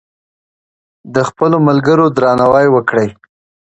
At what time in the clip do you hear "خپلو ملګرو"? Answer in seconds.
1.29-2.05